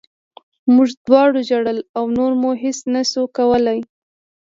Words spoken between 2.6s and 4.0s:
هېڅ نه شول کولی